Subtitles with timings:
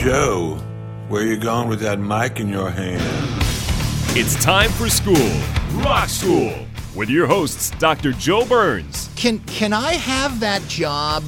[0.00, 0.58] Joe,
[1.08, 3.02] where you going with that mic in your hand?
[4.16, 5.14] It's time for school,
[5.84, 6.54] Rock School,
[6.96, 8.12] with your hosts, Dr.
[8.12, 11.22] Joe Burns Can can I have that job?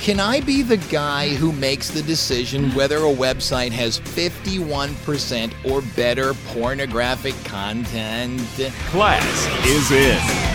[0.00, 5.80] Can I be the guy who makes the decision whether a website has 51% or
[5.94, 8.40] better pornographic content?
[8.88, 10.49] Class is in.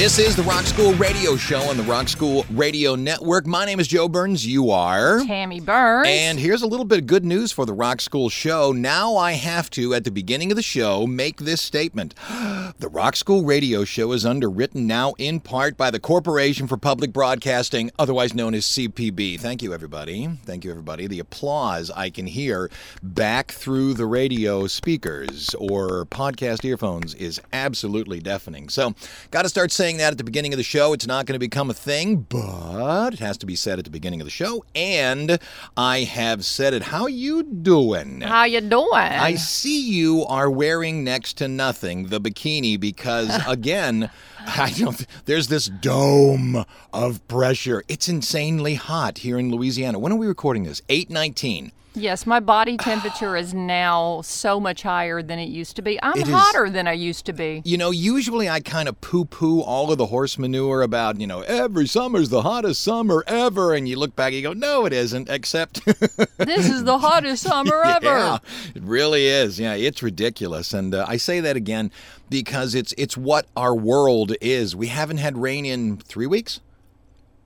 [0.00, 3.46] This is the Rock School Radio Show on the Rock School Radio Network.
[3.46, 4.46] My name is Joe Burns.
[4.46, 5.22] You are.
[5.26, 6.08] Tammy Burns.
[6.08, 8.72] And here's a little bit of good news for the Rock School show.
[8.72, 12.14] Now I have to, at the beginning of the show, make this statement.
[12.78, 17.12] The Rock School radio show is underwritten now in part by the Corporation for Public
[17.12, 19.38] Broadcasting, otherwise known as CPB.
[19.38, 20.30] Thank you, everybody.
[20.46, 21.06] Thank you, everybody.
[21.06, 22.70] The applause I can hear
[23.02, 28.70] back through the radio speakers or podcast earphones is absolutely deafening.
[28.70, 28.94] So,
[29.30, 30.92] got to start saying that at the beginning of the show.
[30.92, 33.90] It's not going to become a thing, but it has to be said at the
[33.90, 34.64] beginning of the show.
[34.74, 35.38] And
[35.76, 36.82] I have said it.
[36.82, 38.20] How you doing?
[38.20, 38.92] How you doing?
[38.94, 44.10] I see you are wearing next to nothing, the bikini, because again,
[44.46, 45.06] I don't.
[45.26, 47.84] There's this dome of pressure.
[47.88, 49.98] It's insanely hot here in Louisiana.
[49.98, 50.82] When are we recording this?
[50.88, 51.72] Eight nineteen.
[51.94, 55.98] Yes, my body temperature is now so much higher than it used to be.
[56.02, 57.62] I'm It is- hotter than I used to be.
[57.64, 61.26] You know, usually I kind of poo poo all of the horse manure about, you
[61.26, 63.74] know, every summer's the hottest summer ever.
[63.74, 65.80] And you look back and you go, no, it isn't, except.
[66.38, 68.06] This is the hottest summer ever.
[68.06, 68.38] Yeah,
[68.74, 69.60] it really is.
[69.60, 71.92] Yeah, it's ridiculous, and uh, I say that again
[72.30, 74.74] because it's it's what our world is.
[74.74, 76.60] We haven't had rain in three weeks.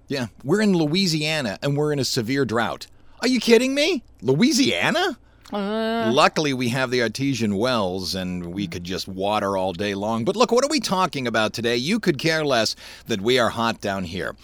[0.06, 2.86] Yeah, we're in Louisiana and we're in a severe drought.
[3.24, 4.02] Are you kidding me?
[4.20, 5.18] Louisiana?
[5.50, 6.10] Uh.
[6.12, 10.26] Luckily, we have the artesian wells and we could just water all day long.
[10.26, 11.74] But look, what are we talking about today?
[11.74, 12.76] You could care less
[13.06, 14.36] that we are hot down here.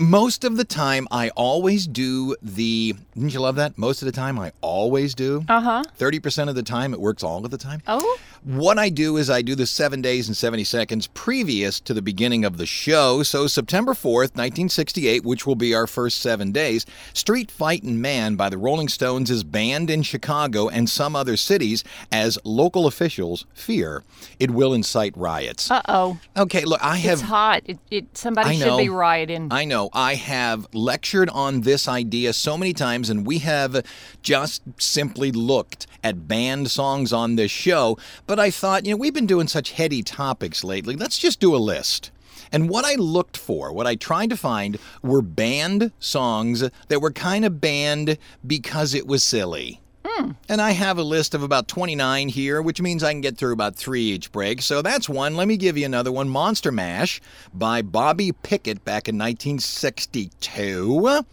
[0.00, 2.94] Most of the time, I always do the.
[3.14, 3.76] Didn't you love that?
[3.76, 5.44] Most of the time, I always do.
[5.46, 5.82] Uh huh.
[5.98, 7.82] 30% of the time, it works all of the time.
[7.86, 11.92] Oh, What I do is I do the seven days and 70 seconds previous to
[11.92, 13.22] the beginning of the show.
[13.22, 18.48] So, September 4th, 1968, which will be our first seven days, Street Fightin' Man by
[18.48, 24.02] the Rolling Stones is banned in Chicago and some other cities as local officials fear
[24.38, 25.70] it will incite riots.
[25.70, 26.18] uh oh.
[26.38, 27.12] Okay, look, I have.
[27.18, 27.62] It's hot.
[27.66, 29.48] It, it somebody I should be rioting.
[29.50, 29.89] I know.
[29.92, 33.84] I have lectured on this idea so many times, and we have
[34.22, 37.98] just simply looked at banned songs on this show.
[38.26, 40.96] But I thought, you know, we've been doing such heady topics lately.
[40.96, 42.10] Let's just do a list.
[42.52, 47.12] And what I looked for, what I tried to find, were banned songs that were
[47.12, 49.80] kind of banned because it was silly.
[50.20, 50.32] Hmm.
[50.50, 53.54] And I have a list of about 29 here, which means I can get through
[53.54, 54.60] about three each break.
[54.60, 55.34] So that's one.
[55.34, 57.22] Let me give you another one Monster Mash
[57.54, 61.24] by Bobby Pickett back in 1962.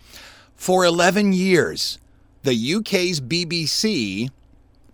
[0.56, 2.00] For 11 years,
[2.44, 4.30] the UK's BBC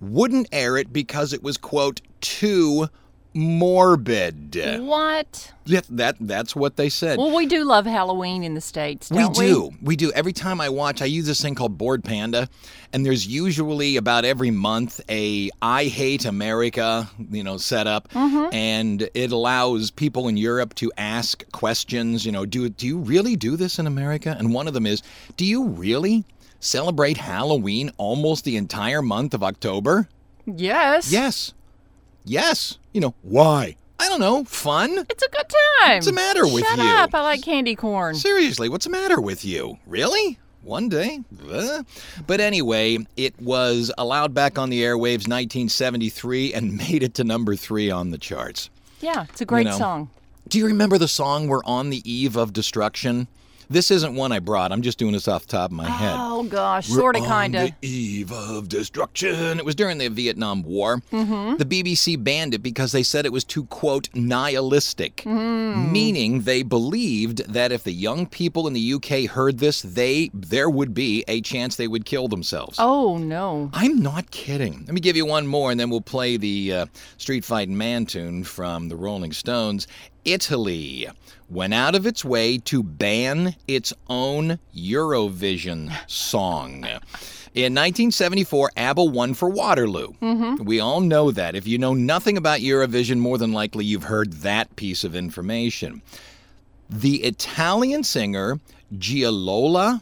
[0.02, 2.88] wouldn't air it because it was, quote, too
[3.34, 4.56] morbid.
[4.82, 5.52] what?
[5.66, 7.18] Yeah, that, that's what they said.
[7.18, 9.46] Well, we do love Halloween in the States, We don't we?
[9.48, 9.72] do.
[9.82, 10.12] We do.
[10.12, 12.50] Every time I watch, I use this thing called Bored Panda,
[12.92, 18.54] and there's usually about every month a I hate America, you know, setup, Mm-hmm.
[18.54, 22.26] and it allows people in Europe to ask questions.
[22.26, 24.36] You know, do do you really do this in America?
[24.38, 25.02] And one of them is,
[25.38, 26.26] do you really
[26.60, 30.08] celebrate Halloween almost the entire month of October?
[30.46, 31.12] Yes.
[31.12, 31.54] Yes.
[32.26, 32.78] Yes.
[32.94, 33.76] You know why?
[34.00, 34.44] I don't know.
[34.44, 35.06] Fun.
[35.10, 35.46] It's a good
[35.82, 35.96] time.
[35.96, 36.84] What's the matter with Shut you?
[36.84, 37.14] up.
[37.14, 38.16] I like candy corn.
[38.16, 39.78] Seriously, what's the matter with you?
[39.86, 40.38] Really?
[40.64, 41.20] One day?
[42.26, 47.56] But anyway, it was allowed back on the airwaves 1973 and made it to number
[47.56, 48.70] three on the charts.
[49.02, 49.78] Yeah, it's a great know.
[49.78, 50.10] song.
[50.48, 53.28] Do you remember the song We're on the Eve of Destruction?
[53.70, 54.72] This isn't one I brought.
[54.72, 56.16] I'm just doing this off the top of my head.
[56.18, 57.72] Oh gosh, sort of, kind of.
[57.82, 59.58] the eve of destruction.
[59.60, 61.02] It was during the Vietnam War.
[61.12, 61.58] Mm-hmm.
[61.58, 65.92] The BBC banned it because they said it was too quote nihilistic, Mm.
[65.92, 70.70] meaning they believed that if the young people in the UK heard this, they there
[70.70, 72.78] would be a chance they would kill themselves.
[72.80, 73.70] Oh no.
[73.74, 74.84] I'm not kidding.
[74.86, 76.86] Let me give you one more, and then we'll play the uh,
[77.18, 79.88] Street Fighting Man tune from the Rolling Stones.
[80.26, 81.08] Italy
[81.50, 86.86] went out of its way to ban its own Eurovision song.
[87.54, 90.14] In 1974, ABBA won for Waterloo.
[90.22, 90.64] Mm-hmm.
[90.64, 91.56] We all know that.
[91.56, 96.02] If you know nothing about Eurovision, more than likely you've heard that piece of information.
[96.90, 98.60] The Italian singer
[98.96, 100.02] Gigliola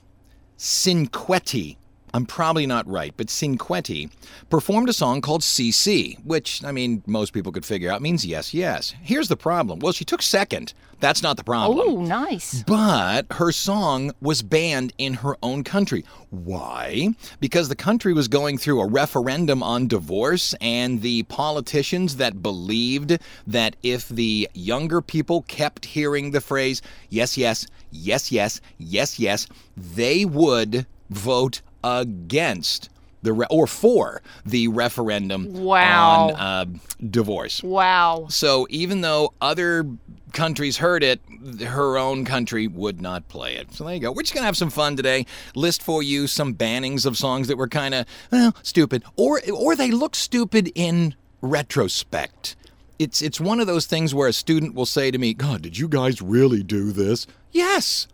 [0.58, 1.76] Cinquetti.
[2.14, 4.10] I'm probably not right, but Cinquetti
[4.50, 8.54] performed a song called CC, which, I mean, most people could figure out means yes,
[8.54, 8.94] yes.
[9.02, 9.80] Here's the problem.
[9.80, 10.74] Well, she took second.
[11.00, 11.80] That's not the problem.
[11.82, 12.64] Oh, nice.
[12.64, 16.06] But her song was banned in her own country.
[16.30, 17.10] Why?
[17.40, 23.18] Because the country was going through a referendum on divorce, and the politicians that believed
[23.48, 29.48] that if the younger people kept hearing the phrase, yes, yes, yes, yes, yes, yes,
[29.76, 32.90] they would vote against
[33.24, 36.30] the re- or for the referendum Wow.
[36.30, 36.66] on uh,
[37.10, 37.62] divorce.
[37.62, 38.26] Wow.
[38.30, 39.86] So even though other
[40.34, 41.22] countries heard it,
[41.64, 43.74] her own country would not play it.
[43.74, 44.12] So there you go.
[44.12, 45.26] We're just gonna have some fun today.
[45.56, 49.76] List for you some bannings of songs that were kind of well stupid, or or
[49.76, 52.56] they look stupid in retrospect.
[53.00, 55.78] It's it's one of those things where a student will say to me, "God, did
[55.78, 58.08] you guys really do this?" Yes.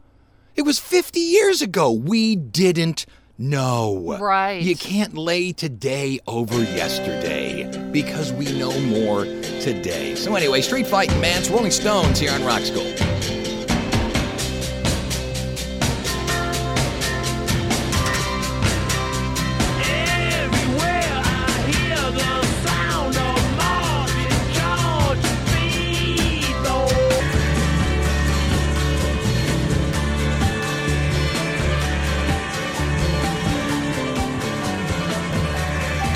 [0.56, 1.92] It was 50 years ago.
[1.92, 3.06] We didn't
[3.38, 4.18] know.
[4.20, 4.62] Right.
[4.62, 10.16] You can't lay today over yesterday because we know more today.
[10.16, 12.94] So anyway, Street Fighting Man's Rolling Stones here on Rock School.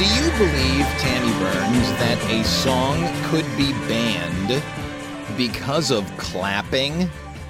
[0.01, 4.63] Do you believe, Tammy Burns, that a song could be banned
[5.37, 7.07] because of clapping?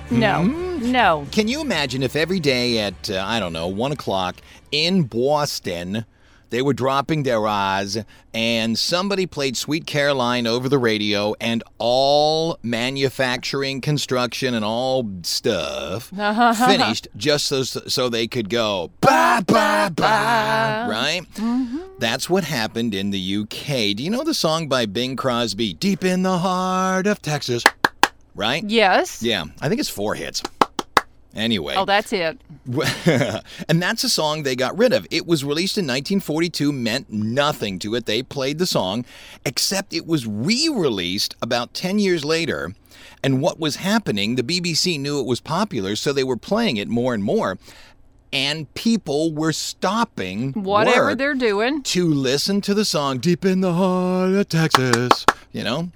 [0.10, 0.44] No.
[0.44, 0.92] Hmm?
[0.92, 1.26] No.
[1.32, 4.36] Can you imagine if every day at, uh, I don't know, 1 o'clock
[4.74, 6.04] in Boston,
[6.52, 7.98] they were dropping their eyes
[8.34, 16.14] and somebody played Sweet Caroline over the radio and all manufacturing, construction, and all stuff
[16.18, 16.54] uh-huh.
[16.54, 21.22] finished just so, so they could go, ba, ba, ba, right?
[21.36, 21.80] Mm-hmm.
[22.00, 23.96] That's what happened in the UK.
[23.96, 27.64] Do you know the song by Bing Crosby, Deep in the Heart of Texas?
[28.36, 28.64] Right?
[28.66, 29.24] Yes.
[29.24, 30.42] Yeah, I think it's four hits.
[31.36, 31.76] Anyway.
[31.78, 32.42] Oh, that's it.
[33.70, 35.08] and that's a song they got rid of.
[35.10, 38.06] It was released in 1942, meant nothing to it.
[38.06, 39.06] They played the song,
[39.46, 42.74] except it was re released about 10 years later.
[43.24, 46.88] And what was happening, the BBC knew it was popular, so they were playing it
[46.88, 47.58] more and more.
[48.34, 51.84] And people were stopping Whatever they're doing.
[51.84, 55.92] to listen to the song Deep in the Heart of Texas, you know?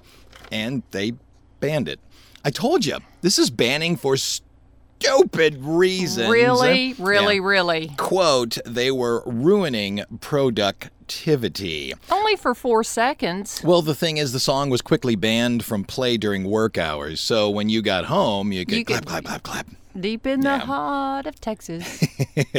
[0.52, 1.14] And they
[1.60, 1.98] banned it.
[2.44, 4.16] I told you, this is banning for
[5.00, 6.28] stupid reasons.
[6.30, 7.42] Really, really, Yeah.
[7.42, 7.90] really.
[7.96, 11.92] Quote, they were ruining productivity.
[12.10, 13.60] Only for four seconds.
[13.64, 17.20] Well, the thing is, the song was quickly banned from play during work hours.
[17.20, 19.66] So when you got home, you could You clap, could- clap, clap, clap.
[19.98, 20.58] Deep in Yeah.
[20.58, 22.04] the heart of Texas.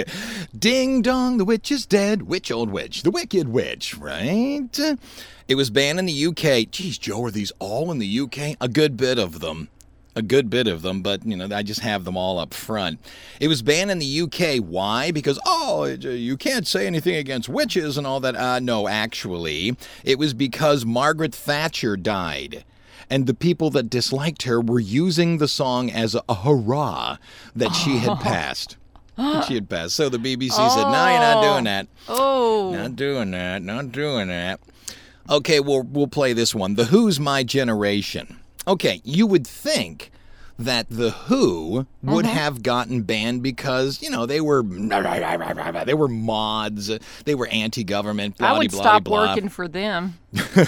[0.57, 2.23] Ding dong, the witch is dead.
[2.23, 3.03] Witch, old witch.
[3.03, 4.67] The wicked witch, right?
[5.47, 6.65] It was banned in the UK.
[6.71, 8.55] Geez, Joe, are these all in the UK?
[8.59, 9.69] A good bit of them.
[10.17, 12.99] A good bit of them, but, you know, I just have them all up front.
[13.39, 14.57] It was banned in the UK.
[14.63, 15.11] Why?
[15.11, 18.35] Because, oh, you can't say anything against witches and all that.
[18.35, 22.65] Uh, no, actually, it was because Margaret Thatcher died.
[23.11, 27.17] And the people that disliked her were using the song as a, a hurrah
[27.55, 28.75] that she had passed.
[29.47, 29.95] she had passed.
[29.95, 31.87] So the BBC said, no, you're not doing that.
[32.09, 32.71] Oh.
[32.73, 33.61] Not doing that.
[33.61, 34.59] Not doing that.
[35.29, 36.75] Okay, we'll we'll play this one.
[36.75, 38.39] The Who's My Generation.
[38.67, 40.11] Okay, you would think
[40.59, 42.35] that the Who would mm-hmm.
[42.35, 44.63] have gotten banned because you know they were
[45.85, 46.91] they were mods,
[47.25, 48.37] they were anti-government.
[48.37, 49.27] Blah I would blah stop blah.
[49.29, 50.17] working for them.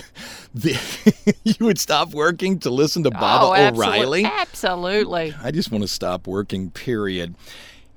[0.51, 4.25] The- you would stop working to listen to Baba oh, O'Riley.
[4.25, 5.35] Absolutely.
[5.43, 7.35] I just want to stop working, period.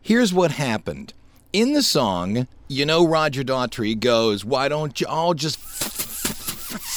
[0.03, 1.15] Here's what happened.
[1.55, 5.59] In the song, you know, Roger Daltrey goes, Why don't you all just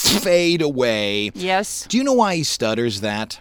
[0.08, 1.32] fade away?
[1.36, 1.86] Yes.
[1.88, 3.40] Do you know why he stutters that?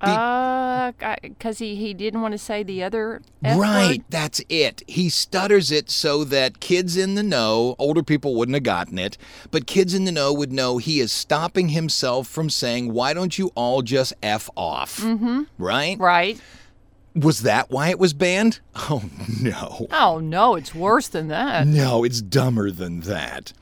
[0.00, 0.92] Uh,
[1.22, 4.04] because he, he didn't want to say the other F Right, word?
[4.10, 4.82] that's it.
[4.86, 9.18] He stutters it so that kids in the know, older people wouldn't have gotten it,
[9.50, 13.38] but kids in the know would know he is stopping himself from saying, Why don't
[13.38, 15.00] you all just F off?
[15.00, 15.42] Mm-hmm.
[15.58, 15.98] Right?
[15.98, 16.40] Right.
[17.16, 18.60] Was that why it was banned?
[18.90, 19.02] Oh,
[19.42, 19.88] no.
[19.90, 21.66] Oh, no, it's worse than that.
[21.66, 23.52] No, it's dumber than that.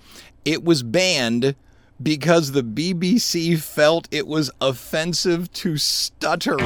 [0.44, 1.56] It was banned
[2.02, 6.60] because the BBC felt it was offensive to stutterers.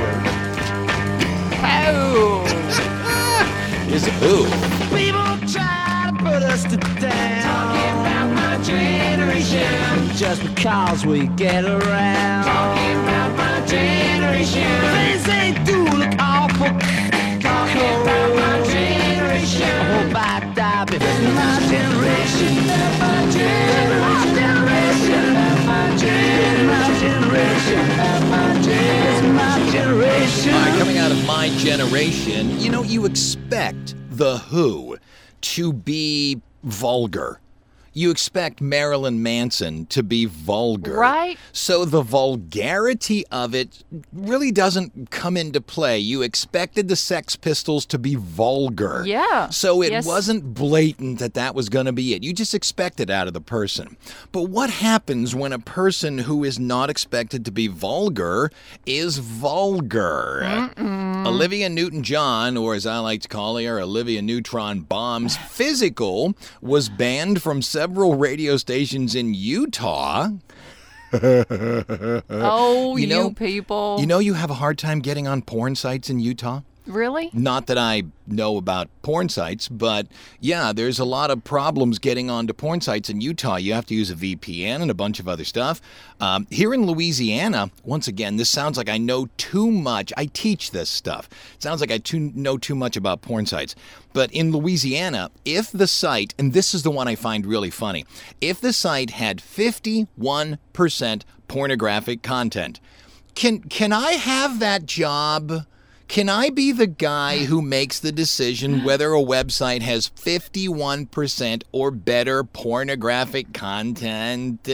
[1.62, 2.44] Oh.
[3.88, 4.44] Is who?
[4.96, 7.42] People try to put us to down.
[7.42, 10.16] Talking about my generation.
[10.16, 12.44] Just because we get around.
[12.44, 14.80] Talking about my generation.
[14.92, 16.68] Things they do look awful.
[17.40, 19.62] Talking about my generation.
[19.62, 22.54] I hope I die before my generation.
[22.64, 23.00] My generation.
[23.00, 24.29] My generation.
[29.70, 30.54] Generation.
[30.54, 34.96] All right, coming out of my generation, you know, you expect The Who
[35.42, 37.40] to be vulgar.
[37.92, 40.94] You expect Marilyn Manson to be vulgar.
[40.94, 41.36] Right.
[41.52, 43.82] So the vulgarity of it
[44.12, 45.98] really doesn't come into play.
[45.98, 49.02] You expected the Sex Pistols to be vulgar.
[49.04, 49.48] Yeah.
[49.50, 50.06] So it Yes.
[50.06, 52.22] wasn't blatant that that was going to be it.
[52.22, 53.96] You just expect it out of the person.
[54.30, 58.50] But what happens when a person who is not expected to be vulgar
[58.86, 60.70] is vulgar?
[61.26, 66.88] Olivia Newton John, or as I like to call her, Olivia Neutron Bombs, physical was
[66.88, 70.28] banned from several radio stations in Utah.
[71.12, 73.96] Oh, You you, know- people.
[73.98, 76.60] You know, you have a hard time getting on porn sites in Utah?
[76.86, 77.30] Really?
[77.32, 80.06] Not that I know about porn sites, but
[80.40, 83.56] yeah, there's a lot of problems getting onto porn sites in Utah.
[83.56, 85.80] You have to use a VPN and a bunch of other stuff.
[86.20, 90.12] Um, here in Louisiana, once again, this sounds like I know too much.
[90.16, 91.28] I teach this stuff.
[91.54, 93.74] It sounds like I too, know too much about porn sites.
[94.12, 98.04] But in Louisiana, if the site, and this is the one I find really funny,
[98.40, 102.80] if the site had 51% pornographic content,
[103.34, 105.66] can can I have that job?
[106.10, 111.92] Can I be the guy who makes the decision whether a website has 51% or
[111.92, 114.68] better pornographic content?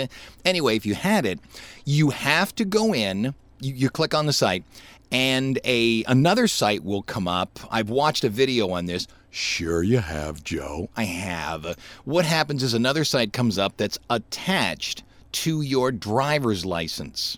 [0.46, 1.38] Anyway, if you had it,
[1.84, 4.64] you have to go in, you, you click on the site,
[5.12, 7.60] and a another site will come up.
[7.70, 9.06] I've watched a video on this.
[9.28, 10.88] Sure you have, Joe.
[10.96, 11.76] I have.
[12.06, 15.02] What happens is another site comes up that's attached
[15.32, 17.36] to your driver's license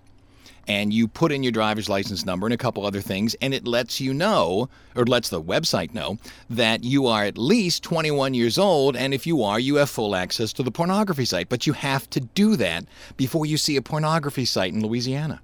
[0.69, 3.67] and you put in your driver's license number and a couple other things, and it
[3.67, 6.19] lets you know, or lets the website know,
[6.51, 10.15] that you are at least 21 years old, and if you are, you have full
[10.15, 11.49] access to the pornography site.
[11.49, 12.85] But you have to do that
[13.17, 15.41] before you see a pornography site in Louisiana.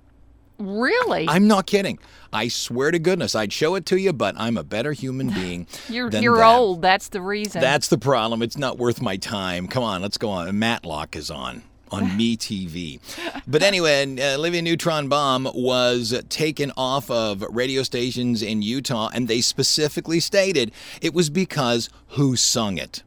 [0.59, 1.27] Really?
[1.29, 1.99] I'm not kidding.
[2.33, 5.67] I swear to goodness, I'd show it to you, but I'm a better human being.
[5.89, 6.55] you're you're that.
[6.55, 6.83] old.
[6.83, 7.61] That's the reason.
[7.61, 8.43] That's the problem.
[8.43, 9.67] It's not worth my time.
[9.67, 10.57] Come on, let's go on.
[10.59, 11.65] Matlock is on
[11.95, 13.01] on Me TV.
[13.47, 19.29] But anyway, uh, Olivia Neutron Bomb was taken off of radio stations in Utah, and
[19.29, 23.03] they specifically stated it was because who sung it.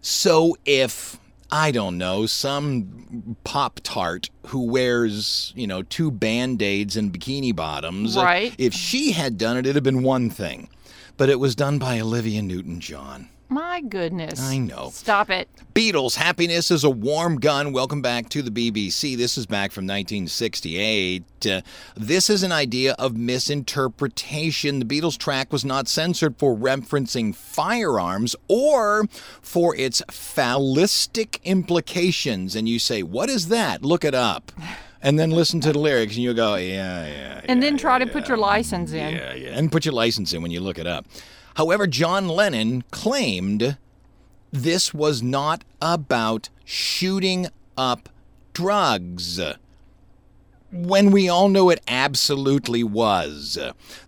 [0.00, 1.18] So if
[1.50, 7.54] I don't know some pop tart who wears you know two band aids and bikini
[7.54, 8.54] bottoms, Right.
[8.58, 10.68] If she had done it, it'd have been one thing,
[11.16, 13.28] but it was done by Olivia Newton-John.
[13.48, 14.40] My goodness.
[14.40, 14.90] I know.
[14.92, 15.48] Stop it.
[15.72, 17.72] Beatles, Happiness is a Warm Gun.
[17.72, 19.16] Welcome back to the BBC.
[19.16, 21.22] This is back from 1968.
[21.46, 21.60] Uh,
[21.94, 24.80] this is an idea of misinterpretation.
[24.80, 29.06] The Beatles track was not censored for referencing firearms or
[29.42, 32.56] for its phallistic implications.
[32.56, 33.82] And you say, What is that?
[33.82, 34.50] Look it up.
[35.02, 37.98] And then listen to the lyrics, and you go, Yeah, yeah, And yeah, then try
[38.00, 39.14] to yeah, put your license in.
[39.14, 39.50] yeah, yeah.
[39.50, 41.06] And put your license in when you look it up.
[41.56, 43.76] However, John Lennon claimed
[44.52, 48.08] this was not about shooting up
[48.52, 49.40] drugs.
[50.72, 53.58] When we all know it absolutely was.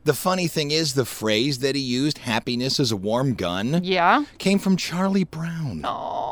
[0.05, 4.25] The funny thing is, the phrase that he used, happiness is a warm gun, Yeah.
[4.39, 5.83] came from Charlie Brown.
[5.85, 6.28] Oh.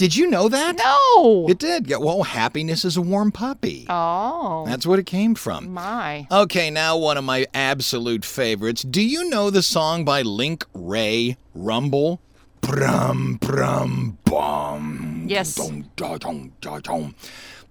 [0.00, 0.78] Did you know that?
[0.78, 1.46] No.
[1.46, 1.86] It did.
[1.86, 3.84] Yeah, well, happiness is a warm puppy.
[3.90, 4.64] oh.
[4.66, 5.74] That's what it came from.
[5.74, 6.26] My.
[6.30, 8.80] Okay, now one of my absolute favorites.
[8.80, 12.22] Do you know the song by Link Wray, Rumble?
[12.62, 15.26] Brum, brum, bum.
[15.28, 15.54] Yes.
[15.54, 17.14] Dum, da, dum, da, dum.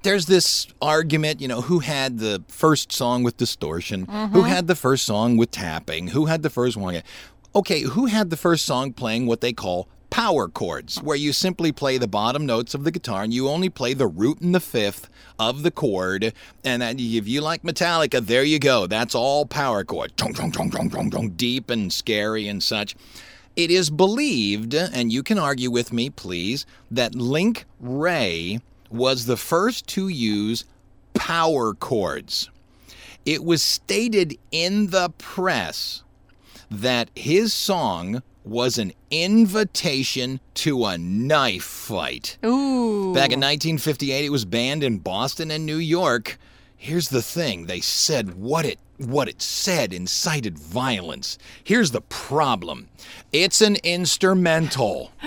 [0.03, 4.41] There's this argument, you know, who had the first song with distortion, who mm-hmm.
[4.41, 7.01] had the first song with tapping, who had the first one.
[7.55, 11.71] Okay, who had the first song playing what they call power chords, where you simply
[11.71, 14.59] play the bottom notes of the guitar and you only play the root and the
[14.59, 16.33] fifth of the chord.
[16.63, 18.87] And if you like Metallica, there you go.
[18.87, 20.13] That's all power chord.
[21.37, 22.95] Deep and scary and such.
[23.55, 29.37] It is believed, and you can argue with me, please, that Link Wray was the
[29.37, 30.65] first to use
[31.13, 32.49] power chords.
[33.25, 36.03] It was stated in the press
[36.71, 42.37] that his song was an invitation to a knife fight.
[42.43, 43.13] Ooh.
[43.13, 46.37] Back in 1958, it was banned in Boston and New York.
[46.75, 51.37] Here's the thing: they said what it what it said incited violence.
[51.63, 52.89] Here's the problem:
[53.31, 55.11] it's an instrumental.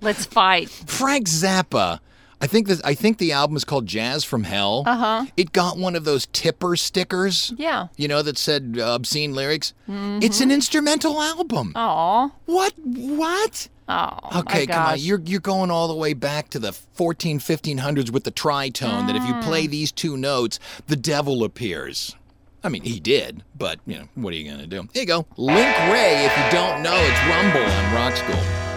[0.00, 0.68] Let's fight.
[0.68, 2.00] Frank Zappa.
[2.42, 4.82] I think this, I think the album is called Jazz from Hell.
[4.84, 5.26] Uh huh.
[5.36, 7.52] It got one of those tipper stickers.
[7.56, 7.86] Yeah.
[7.96, 9.72] You know that said uh, obscene lyrics.
[9.88, 10.18] Mm-hmm.
[10.22, 11.72] It's an instrumental album.
[11.76, 12.30] Aw.
[12.46, 12.74] What?
[12.84, 13.68] What?
[13.88, 14.40] Oh.
[14.40, 14.98] Okay, come on.
[14.98, 19.14] You're you're going all the way back to the 14 1500s with the tritone that
[19.16, 19.42] if you Mm.
[19.44, 20.58] play these two notes,
[20.88, 22.16] the devil appears.
[22.64, 24.88] I mean, he did, but you know, what are you going to do?
[24.92, 25.26] Here you go.
[25.36, 28.71] Link Wray, if you don't know, it's Rumble on Rock School.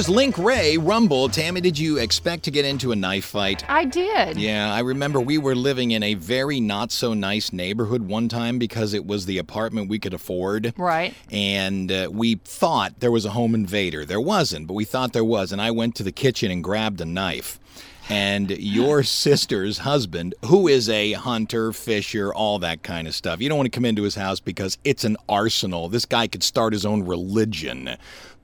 [0.00, 1.28] There's Link Wray, Rumble.
[1.28, 3.68] Tammy, did you expect to get into a knife fight?
[3.68, 4.38] I did.
[4.38, 8.58] Yeah, I remember we were living in a very not so nice neighborhood one time
[8.58, 10.72] because it was the apartment we could afford.
[10.78, 11.12] Right.
[11.30, 14.06] And uh, we thought there was a home invader.
[14.06, 15.52] There wasn't, but we thought there was.
[15.52, 17.60] And I went to the kitchen and grabbed a knife.
[18.08, 23.50] And your sister's husband, who is a hunter, fisher, all that kind of stuff, you
[23.50, 25.90] don't want to come into his house because it's an arsenal.
[25.90, 27.98] This guy could start his own religion.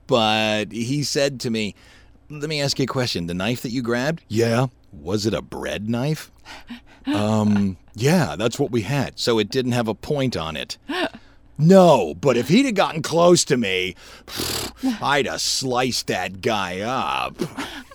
[0.07, 1.75] But he said to me,
[2.29, 3.27] Let me ask you a question.
[3.27, 4.23] The knife that you grabbed?
[4.27, 4.67] Yeah.
[4.91, 6.31] Was it a bread knife?
[7.07, 9.17] Um, yeah, that's what we had.
[9.17, 10.77] So it didn't have a point on it.
[11.57, 13.95] No, but if he'd have gotten close to me,
[15.01, 17.35] I'd have sliced that guy up.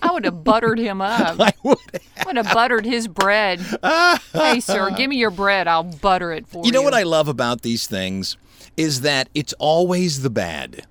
[0.01, 1.37] I would have buttered him up.
[1.39, 1.77] I would.
[2.17, 3.61] I would have buttered his bread.
[4.33, 5.67] hey, sir, give me your bread.
[5.67, 6.65] I'll butter it for you.
[6.65, 8.35] You know what I love about these things
[8.75, 10.85] is that it's always the bad.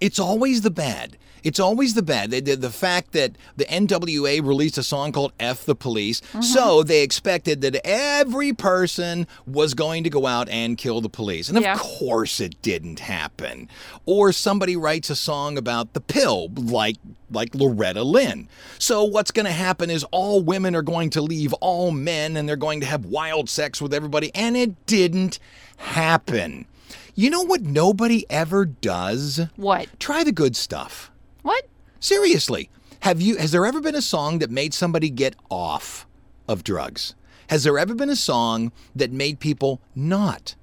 [0.00, 1.16] It's always the bad.
[1.42, 2.30] It's always the bad.
[2.30, 6.42] The, the, the fact that the NWA released a song called F the Police, mm-hmm.
[6.42, 11.48] so they expected that every person was going to go out and kill the police.
[11.48, 11.78] And of Yeah.
[11.78, 13.68] course it didn't happen.
[14.04, 16.96] Or somebody writes a song about the pill, like
[17.32, 18.48] like Loretta Lynn.
[18.78, 22.48] So what's going to happen is all women are going to leave all men and
[22.48, 24.34] they're going to have wild sex with everybody.
[24.34, 25.38] And it didn't
[25.76, 26.66] happen.
[27.14, 29.40] You know what nobody ever does?
[29.56, 29.88] What?
[29.98, 31.10] Try the good stuff.
[31.42, 31.66] What?
[31.98, 32.70] Seriously.
[33.00, 36.06] Have you has there ever been a song that made somebody get off
[36.46, 37.14] of drugs?
[37.48, 40.54] Has there ever been a song that made people not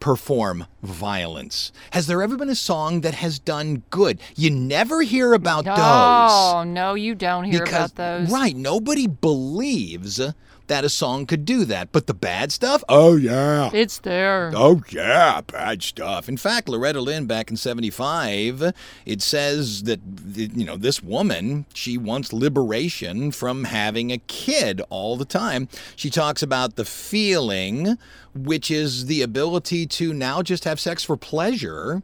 [0.00, 1.72] perform violence?
[1.92, 4.20] Has there ever been a song that has done good?
[4.36, 5.74] You never hear about those.
[5.78, 8.30] Oh, no, you don't hear because about those.
[8.30, 10.20] right, nobody believes
[10.66, 11.92] that a song could do that.
[11.92, 12.82] But the bad stuff?
[12.88, 13.70] Oh yeah.
[13.72, 14.50] It's there.
[14.54, 16.28] Oh, yeah, bad stuff.
[16.28, 18.72] In fact, Loretta Lynn back in 75,
[19.04, 20.00] it says that,
[20.34, 25.68] you know, this woman, she wants liberation from having a kid all the time.
[25.96, 27.98] She talks about the feeling,
[28.34, 32.02] which is the ability to now just have sex for pleasure.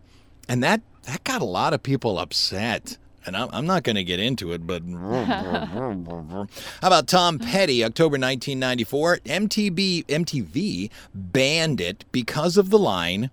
[0.49, 2.99] And that, that got a lot of people upset.
[3.27, 6.47] And I'm, I'm not going to get into it, but how
[6.83, 9.19] about Tom Petty, October 1994?
[9.27, 13.31] MTV, MTV banned it because of the line,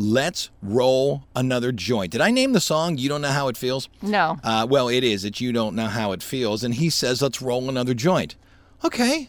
[0.00, 2.12] Let's roll another joint.
[2.12, 3.88] Did I name the song You Don't Know How It Feels?
[4.00, 4.38] No.
[4.44, 5.24] Uh, well, it is.
[5.24, 6.62] It's You Don't Know How It Feels.
[6.62, 8.36] And he says, Let's roll another joint.
[8.84, 9.28] Okay.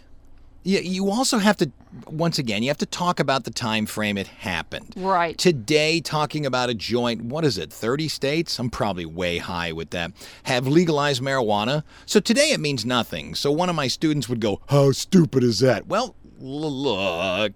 [0.63, 1.72] You, you also have to,
[2.08, 4.93] once again, you have to talk about the time frame it happened.
[4.98, 5.38] Right.
[5.38, 8.60] Today, talking about a joint, what is it, 30 states?
[8.60, 10.12] I'm probably way high with that.
[10.43, 11.84] Have legalized marijuana.
[12.06, 13.36] So today it means nothing.
[13.36, 15.88] So one of my students would go, How stupid is that?
[15.88, 17.54] Well, l- look,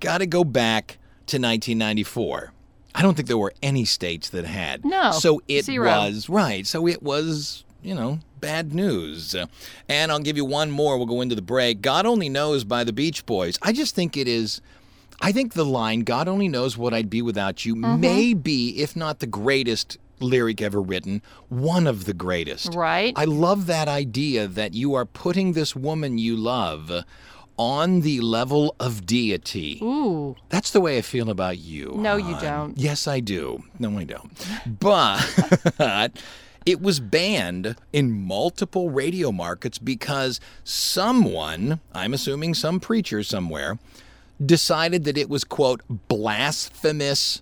[0.00, 2.52] got to go back to 1994.
[2.94, 4.84] I don't think there were any states that had.
[4.84, 5.86] No, So it zero.
[5.86, 6.66] was, right.
[6.66, 9.34] So it was, you know, bad news.
[9.88, 10.96] And I'll give you one more.
[10.96, 11.80] We'll go into the break.
[11.82, 13.58] God Only Knows by the Beach Boys.
[13.62, 14.60] I just think it is.
[15.20, 18.00] I think the line, God only knows what I'd be without you, Mm-hmm.
[18.00, 22.74] may be, if not the greatest lyric ever written, one of the greatest.
[22.74, 23.12] Right.
[23.16, 26.90] I love that idea that you are putting this woman you love
[27.58, 29.78] on the level of deity.
[29.82, 30.36] Ooh.
[30.50, 31.94] That's the way I feel about you.
[31.96, 32.76] No, you don't.
[32.76, 33.62] Yes, I do.
[33.78, 34.30] No, I don't.
[34.78, 35.24] But
[36.66, 43.78] it was banned in multiple radio markets because someone, I'm assuming some preacher somewhere,
[44.44, 47.40] decided that it was, quote, blasphemous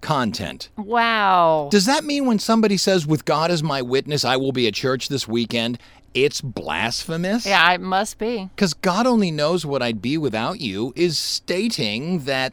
[0.00, 0.68] content.
[0.76, 1.68] Wow.
[1.70, 4.74] Does that mean when somebody says, with God as my witness, I will be at
[4.74, 5.78] church this weekend,
[6.14, 7.46] it's blasphemous?
[7.46, 8.48] yeah, it must be.
[8.54, 12.52] Because God only knows what I'd be without you is stating that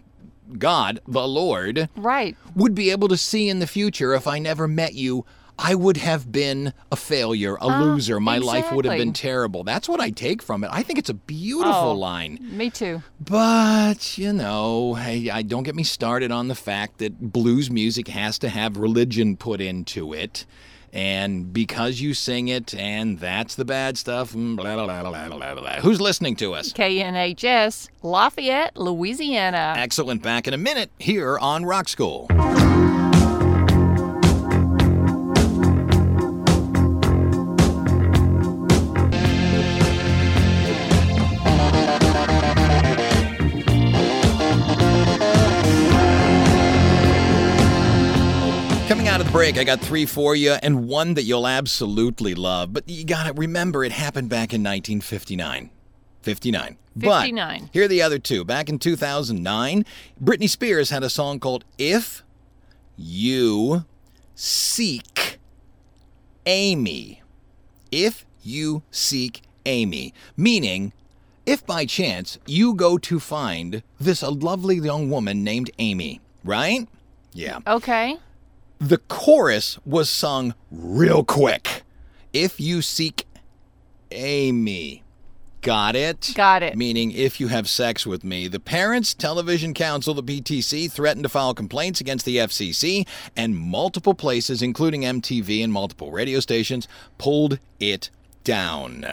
[0.58, 2.36] God, the Lord, Right.
[2.56, 5.26] would be able to see in the future if I never met you.
[5.60, 8.20] I would have been a failure, a loser.
[8.20, 9.64] My life would have been terrible.
[9.64, 10.70] That's what I take from it.
[10.72, 11.94] I think it's a beautiful Oh.
[11.94, 12.38] line.
[12.52, 13.02] Me too.
[13.20, 18.08] But, you know, hey, I don't get me started on the fact that blues music
[18.10, 20.46] has to have religion put into it.
[20.94, 25.28] And because you sing it and that's the bad stuff, mm, blah, blah, blah, blah,
[25.28, 25.82] blah, blah, blah.
[25.82, 26.72] who's listening to us?
[26.72, 29.74] KNHS, Lafayette, Louisiana.
[29.78, 30.22] Excellent.
[30.22, 32.28] Back in a minute here on Rock School.
[49.54, 52.74] Break, I got three for you and one that you'll absolutely love.
[52.74, 55.70] But you got to remember it happened back in 1959.
[56.22, 56.78] 59.
[57.00, 57.60] 59.
[57.62, 58.44] But here are the other two.
[58.44, 59.86] Back in 2009,
[60.22, 62.24] Britney Spears had a song called If
[62.98, 63.86] You
[64.36, 65.40] Seek
[66.46, 67.22] Amy.
[67.90, 70.14] If you seek Amy.
[70.36, 70.92] Meaning,
[71.46, 76.86] if by chance you go to find this lovely young woman named Amy, right?
[77.32, 77.60] Yeah.
[77.66, 78.18] Okay.
[78.80, 81.84] The chorus was sung real quick.
[82.34, 83.26] If you seek
[84.12, 85.04] Amy.
[85.62, 86.32] Got it?
[86.36, 86.78] Got it.
[86.78, 88.48] Meaning, if you have sex with me.
[88.48, 94.14] The Parents Television Council, the PTC, threatened to file complaints against the FCC, and multiple
[94.14, 96.88] places, including MTV and multiple radio stations,
[97.18, 98.10] pulled it
[98.44, 99.06] down.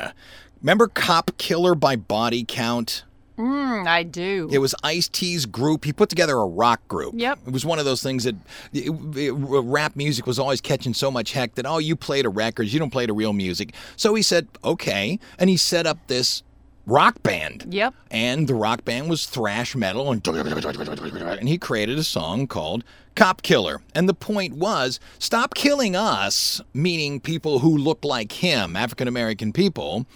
[0.61, 3.05] Remember Cop Killer by Body Count?
[3.38, 4.49] Mm, I do.
[4.53, 5.85] It was Ice T's group.
[5.85, 7.14] He put together a rock group.
[7.16, 7.40] Yep.
[7.47, 8.37] It was one of those things that
[8.73, 12.29] it, it- rap music was always catching so much heck that, oh, you played a
[12.29, 13.75] records, you don't play the real music.
[13.97, 15.18] So he said, okay.
[15.38, 16.42] And he set up this
[16.87, 17.66] rock band.
[17.70, 17.94] Yep.
[18.11, 22.85] And the rock band was thrash metal and and he created a song called
[23.16, 23.81] Cop Killer.
[23.94, 29.53] And the point was stop killing us, meaning people who look like him, African American
[29.53, 30.07] people,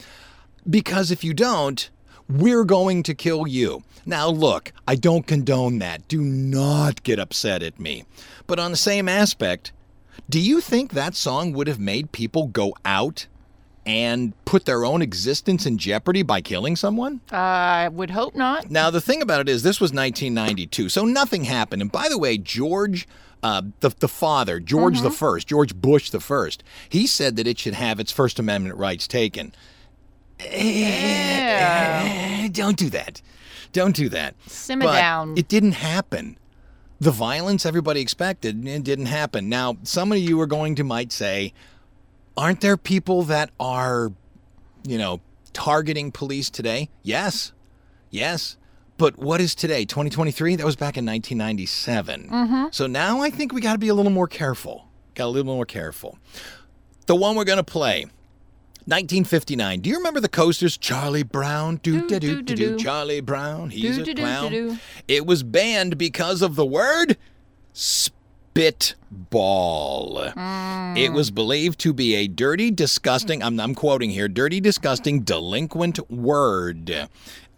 [0.68, 1.88] because if you don't,
[2.28, 3.82] we're going to kill you.
[4.04, 6.08] Now, look, I don't condone that.
[6.08, 8.04] Do not get upset at me.
[8.46, 9.72] But on the same aspect,
[10.28, 13.26] do you think that song would have made people go out
[13.86, 17.22] and put their own existence in jeopardy by killing someone?
[17.30, 18.70] I would hope not.
[18.70, 21.80] Now, the thing about it is, this was 1992, so nothing happened.
[21.80, 23.08] And by the way, George,
[23.42, 27.58] uh, the, the father, George the First, George Bush the First, he said that it
[27.58, 29.54] should have its First Amendment rights taken.
[30.40, 32.02] Yeah.
[32.04, 33.22] Eh, don't do that.
[33.72, 34.34] Don't do that.
[34.46, 35.36] Simmer But down.
[35.36, 36.38] It didn't happen.
[37.00, 39.48] The violence everybody expected it didn't happen.
[39.48, 41.52] Now, some of you are going to might say,
[42.36, 44.12] aren't there people that are,
[44.84, 45.20] you know,
[45.52, 46.88] targeting police today?
[47.02, 47.52] Yes.
[48.10, 48.56] Yes.
[48.96, 49.84] But what is today?
[49.84, 50.56] 2023?
[50.56, 52.28] That was back in 1997.
[52.28, 52.64] Mm-hmm.
[52.72, 54.88] So now I think we got to be a little more careful.
[55.14, 56.18] Got a little more careful.
[57.06, 58.06] The one we're going to play
[58.88, 59.80] 1959.
[59.80, 60.78] Do you remember the coasters?
[60.78, 62.78] Charlie Brown, do do do do do.
[62.78, 64.80] Charlie Brown, he's a clown.
[65.06, 67.18] It was banned because of the word
[67.74, 68.88] spitball.
[70.34, 70.96] Mm.
[70.96, 76.10] It was believed to be a dirty, disgusting, I'm, I'm quoting here, dirty, disgusting, delinquent
[76.10, 77.08] word.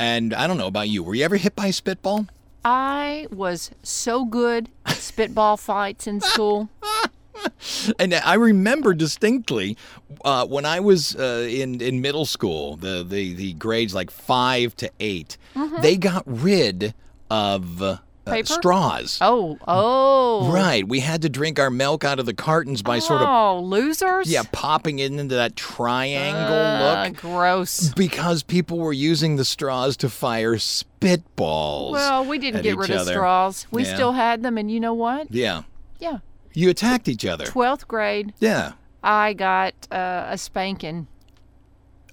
[0.01, 1.05] And I don't know about you.
[1.05, 2.27] Were you ever hit by a spitball?
[2.65, 6.69] I was so good at spitball fights in school.
[7.99, 9.77] And I remember distinctly
[10.25, 14.75] uh, when I was uh, in in middle school, the, the the grades like five
[14.77, 15.37] to 8
[15.81, 16.95] they got rid
[17.31, 17.97] of uh,
[18.45, 19.19] straws.
[19.21, 20.53] Oh, oh.
[20.53, 23.61] Right, we had to drink our milk out of the cartons by sort of Oh,
[23.63, 24.31] losers?
[24.31, 27.89] yeah popping it into that triangle Uh, look gross.
[27.95, 31.93] because people were using the straws to fire spitballs.
[31.93, 33.67] Well, we didn't get rid of straws.
[33.71, 33.95] We Yeah.
[33.95, 35.33] still had them, and you know what?
[35.33, 35.63] Yeah,
[35.99, 36.19] Yeah.
[36.53, 37.45] You attacked each other.
[37.45, 38.73] 12th grade, Yeah.
[39.03, 41.07] I got uh, a spanking.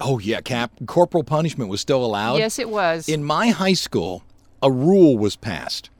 [0.00, 2.36] Oh yeah, cap corporal punishment was still allowed.
[2.36, 3.08] Yes, it was.
[3.08, 4.22] In my high school,
[4.62, 5.90] a rule was passed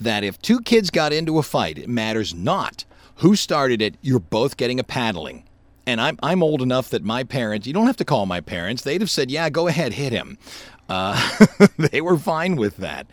[0.00, 2.84] that if two kids got into a fight, it matters not
[3.16, 5.44] who started it, you're both getting a paddling.
[5.86, 8.82] And I'm, I'm old enough that my parents, you don't have to call my parents,
[8.82, 10.38] they'd have said, yeah, go ahead, hit him.
[10.88, 11.36] Uh,
[11.78, 13.06] they were fine with that.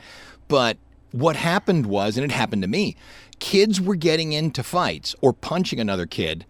[0.48, 0.78] But
[1.12, 2.96] what happened was, and it happened to me,
[3.40, 6.46] kids were getting into fights or punching another kid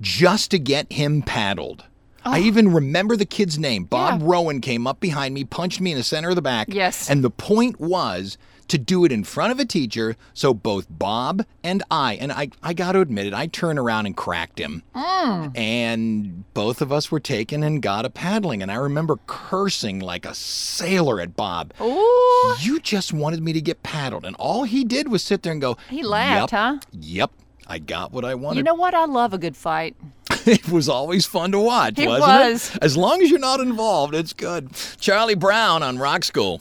[0.00, 1.84] just to get him paddled.
[2.24, 2.42] I oh.
[2.42, 3.84] even remember the kid's name.
[3.84, 4.26] Bob Yeah.
[4.28, 6.68] Rowan came up behind me, punched me in the center of the back.
[6.70, 7.10] Yes.
[7.10, 11.44] And the point was to do it in front of a teacher so both Bob
[11.62, 14.82] and I, and I, I got to admit it, I turned around and cracked him.
[14.94, 15.56] Mm.
[15.56, 18.62] And both of us were taken and got a paddling.
[18.62, 21.74] And I remember cursing like a sailor at Bob.
[21.80, 22.54] Ooh.
[22.60, 24.24] You just wanted me to get paddled.
[24.24, 26.78] And all he did was sit there and go, He laughed, "Yep, huh?
[26.92, 27.30] Yep.
[27.66, 28.58] I got what I wanted.
[28.58, 28.94] You know what?
[28.94, 29.96] I love a good fight.
[30.46, 32.74] it was always fun to watch, It wasn't was.
[32.74, 32.82] it?
[32.82, 34.70] As long as you're not involved, it's good.
[35.00, 36.60] Charlie Brown on Rock School.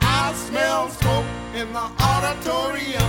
[0.00, 3.03] I smell smoke in the auditorium.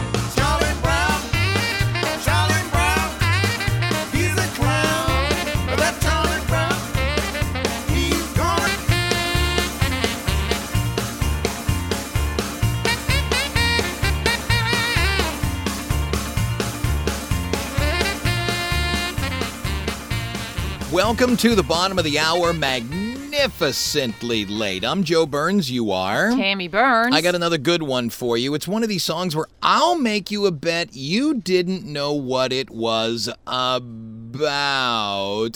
[20.96, 24.86] Welcome to the bottom of the hour, magnificently late.
[24.86, 25.70] I'm Joe Burns.
[25.70, 26.30] You are.
[26.30, 27.14] Tammy Burns.
[27.14, 28.54] I got another good one for you.
[28.54, 32.54] It's one of these songs where I'll make you a bet you didn't know what
[32.54, 33.82] it was about.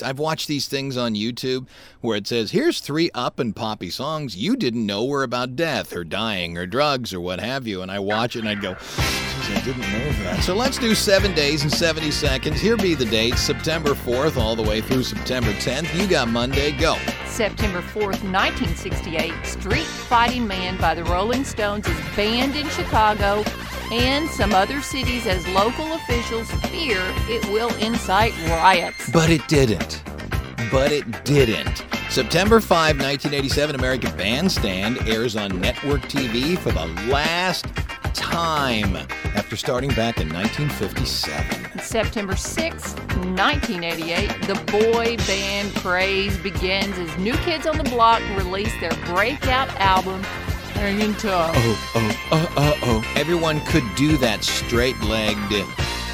[0.02, 1.66] I've watched these things on YouTube
[2.02, 5.96] where it says, here's three up and poppy songs you didn't know were about death
[5.96, 7.80] or dying or drugs or what have you.
[7.80, 9.19] And I watch it and I'd go, "Jeez,
[9.52, 10.42] I didn't know that.
[10.42, 12.60] So let's do seven days and 70 seconds.
[12.60, 15.94] Here be the dates September 4th all the way through September 10th.
[15.94, 16.72] You got Monday.
[16.72, 16.96] Go.
[17.26, 23.44] September 4th, 1968, Street Fighting Man by the Rolling Stones is banned in Chicago
[23.92, 29.10] and some other cities as local officials fear it will incite riots.
[29.10, 30.02] But it didn't.
[30.70, 31.84] But it didn't.
[32.10, 37.66] September 5, 1987, American Bandstand airs on network TV for the last
[38.14, 38.96] time
[39.34, 41.80] after starting back in 1957.
[41.80, 42.96] September 6th,
[43.36, 49.68] 1988, the boy band craze begins as New Kids on the Block release their breakout
[49.80, 50.22] album,
[50.74, 51.52] Hanging Tough.
[51.54, 53.12] Oh, oh, oh, oh, oh.
[53.16, 55.66] Everyone could do that straight legged,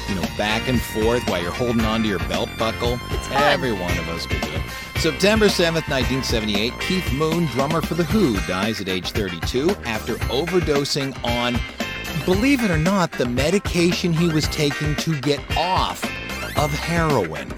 [0.09, 2.99] you know, back and forth while you're holding onto your belt buckle.
[3.31, 4.61] Every one of us could do it.
[4.99, 11.15] September 7th, 1978, Keith Moon, drummer for The Who, dies at age 32 after overdosing
[11.23, 11.53] on,
[12.25, 16.03] believe it or not, the medication he was taking to get off
[16.57, 17.53] of heroin.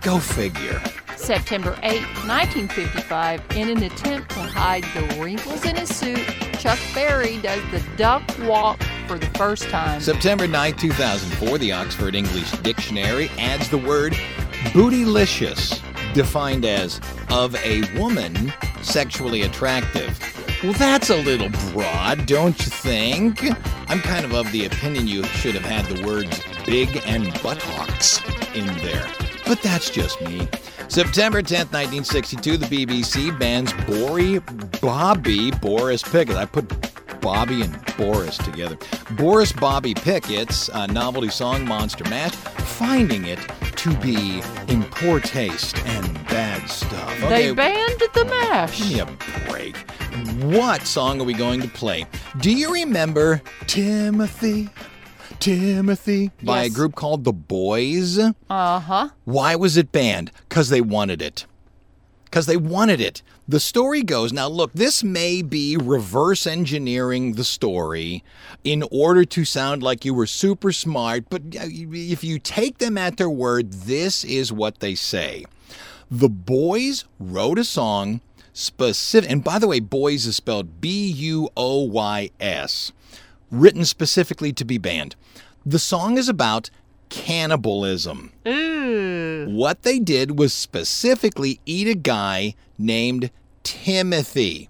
[0.00, 0.82] Go figure.
[1.16, 6.24] September 8, 1955, in an attempt to hide the wrinkles in his suit,
[6.58, 10.00] Chuck Berry does the duck walk for the first time.
[10.00, 14.14] September 9, 2004, the Oxford English Dictionary adds the word
[14.72, 15.82] bootylicious,
[16.14, 17.00] defined as
[17.30, 20.37] of a woman sexually attractive.
[20.62, 23.44] Well, that's a little broad, don't you think?
[23.88, 28.20] I'm kind of of the opinion you should have had the words big and buttocks
[28.56, 29.06] in there.
[29.46, 30.48] But that's just me.
[30.88, 34.40] September 10th, 1962, the BBC bans Bori
[34.80, 36.34] Bobby Boris Pickett.
[36.34, 36.66] I put
[37.20, 38.76] Bobby and Boris together.
[39.12, 43.38] Boris Bobby Pickett's uh, novelty song Monster Mash, finding it
[43.76, 46.17] to be in poor taste and
[46.68, 47.20] stuff.
[47.28, 48.78] They banned the mash.
[48.78, 49.76] Give me a break.
[50.42, 52.06] What song are we going to play?
[52.40, 54.68] Do you remember Timothy?
[55.40, 58.18] Timothy by a group called The Buoys?
[58.18, 58.32] Uh
[58.80, 59.10] huh.
[59.24, 60.32] Why was it banned?
[60.48, 61.46] Because they wanted it.
[62.24, 63.22] Because they wanted it.
[63.46, 68.22] The story goes now, look, this may be reverse engineering the story
[68.62, 72.98] in order to sound like you were super smart, but uh, if you take them
[72.98, 75.46] at their word, this is what they say.
[76.10, 78.20] The Buoys wrote a song
[78.52, 82.92] specific, and by the way, Buoys is spelled B U O Y S,
[83.50, 85.16] written specifically to be banned.
[85.66, 86.70] The song is about
[87.10, 88.32] cannibalism.
[88.46, 89.46] Ooh.
[89.50, 93.30] What they did was specifically eat a guy named
[93.62, 94.68] Timothy.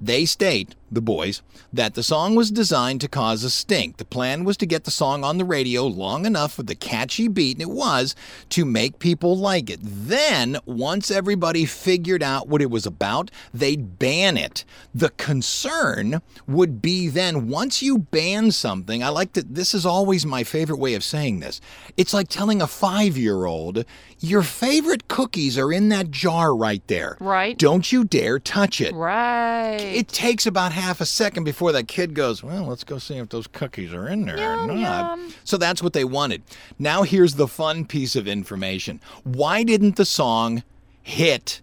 [0.00, 3.96] They state the Buoys, that the song was designed to cause a stink.
[3.96, 7.28] The plan was to get the song on the radio long enough with the catchy
[7.28, 8.14] beat, and it was,
[8.50, 9.80] to make people like it.
[9.82, 14.64] Then, once everybody figured out what it was about, they'd ban it.
[14.94, 20.26] The concern would be then, once you ban something, I like that this is always
[20.26, 21.60] my favorite way of saying this.
[21.96, 23.84] It's like telling a five year old,
[24.20, 27.16] your favorite cookies are in that jar right there.
[27.18, 27.56] Right.
[27.58, 28.94] Don't you dare touch it.
[28.94, 29.76] Right.
[29.80, 33.28] It takes about half a second before that kid goes, Well, let's go see if
[33.28, 34.76] those cookies are in there or not.
[35.18, 35.34] yum.
[35.44, 36.42] So that's what they wanted.
[36.78, 40.62] Now, here's the fun piece of information why didn't the song
[41.02, 41.60] hit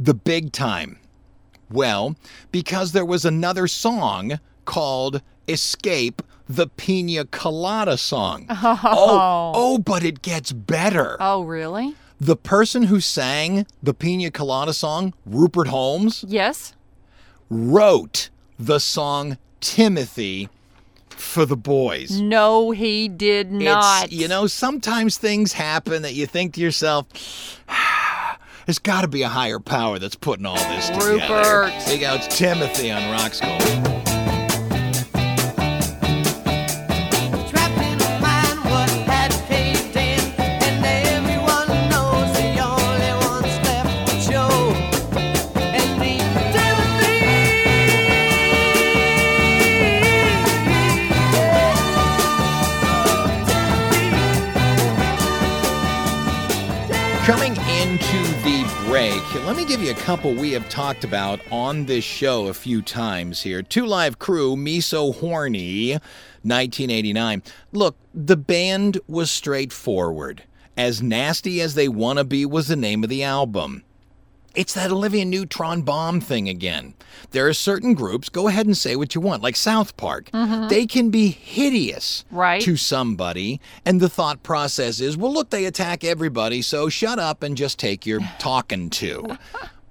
[0.00, 0.98] the big time?
[1.70, 2.16] Well,
[2.50, 8.46] because there was another song called Escape the Pina Colada song.
[8.50, 11.16] oh, oh, oh but it gets better.
[11.20, 11.94] oh, really?
[12.20, 16.74] The person who sang the Pina Colada song, Rupert Holmes, Yes.
[17.50, 20.48] wrote the song Timothy
[21.10, 22.20] for the Buoys.
[22.20, 24.04] No, he did not.
[24.04, 27.06] It's, you know, sometimes things happen that you think to yourself,
[28.66, 31.12] there's got to be a higher power that's putting all this together.
[31.12, 31.84] Rupert.
[31.86, 32.14] There you go.
[32.14, 34.01] It's Timothy on Rock School.
[59.44, 62.80] Let me give you a couple we have talked about on this show a few
[62.80, 63.60] times here.
[63.60, 65.94] Two Live Crew, Me So Horny,
[66.42, 67.42] 1989.
[67.72, 70.44] Look, the band was straightforward.
[70.76, 73.82] As Nasty as They Wanna Be was the name of the album.
[74.54, 76.94] It's that Olivia Neutron bomb thing again.
[77.30, 80.30] There are certain groups, go ahead and say what you want, like South Park.
[80.32, 80.68] Mm-hmm.
[80.68, 82.60] They can be hideous Right.
[82.62, 87.42] to somebody, and the thought process is, well, look, they attack everybody, so shut up
[87.42, 89.38] and just take your talking to.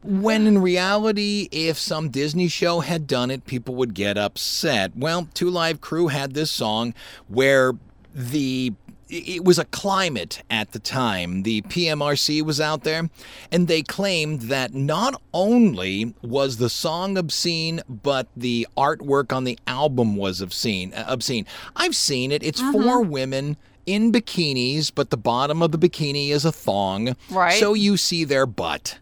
[0.03, 4.91] When in reality, if some Disney show had done it, people would get upset.
[4.95, 6.93] Well, Two Live Crew had this song
[7.27, 7.73] where
[8.13, 8.73] the
[9.11, 11.43] it was a climate at the time.
[11.43, 13.09] The PMRC was out there,
[13.51, 19.59] and they claimed that not only was the song obscene, but the artwork on the
[19.67, 20.93] album was obscene.
[20.93, 21.45] uh, Obscene.
[21.75, 22.41] I've seen it.
[22.43, 27.15] It's four women in bikinis, but the bottom of the bikini is a thong.
[27.29, 27.59] Right.
[27.59, 28.97] So you see their butt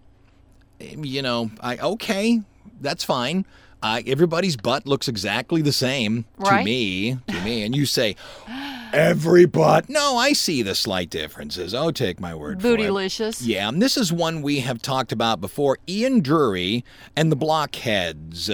[0.80, 2.41] you know, I okay,
[2.82, 3.45] that's fine.
[3.82, 8.15] Uh, everybody's butt looks exactly the same to me, to me, and you say
[8.93, 9.89] every butt.
[9.89, 11.73] No, I see the slight differences.
[11.73, 12.80] Oh, take my word for it.
[12.80, 13.41] Bootylicious.
[13.43, 15.78] Yeah, and this is one we have talked about before.
[15.88, 16.84] Ian Dury
[17.15, 18.49] and the Blockheads.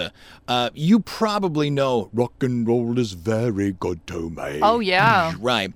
[0.47, 4.59] Uh, you probably know rock and roll is very good to me.
[4.61, 5.33] Oh, yeah.
[5.39, 5.73] Right.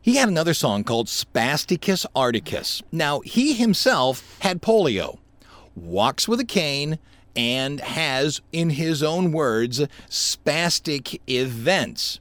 [0.00, 2.82] He had another song called Spasticus Autisticus.
[2.90, 5.18] Now, he himself had polio,
[5.76, 6.98] walks with a cane,
[7.36, 12.20] and has, in his own words, spastic events.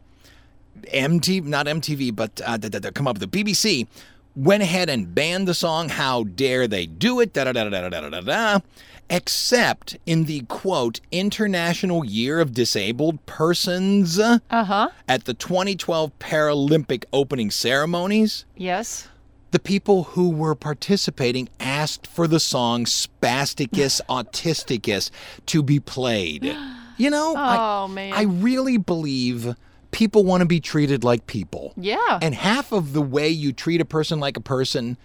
[0.93, 2.57] MTV, not MTV, but uh,
[2.93, 3.87] come up with the BBC
[4.33, 5.89] went ahead and banned the song.
[5.89, 7.33] How dare they do it?
[7.33, 8.59] Da da da da da da da da.
[9.09, 14.89] Except in the quote International Year of Disabled Persons Uh huh.
[15.07, 18.45] at the 2012 Paralympic opening ceremonies.
[18.55, 19.09] Yes.
[19.51, 25.11] The people who were participating asked for the song Spasticus Autisticus
[25.47, 26.55] to be played.
[26.97, 28.13] You know, I, Oh, man.
[28.13, 29.55] I really believe
[29.91, 31.73] people want to be treated like people.
[31.77, 32.19] Yeah.
[32.21, 34.97] And half of the way you treat a person like a person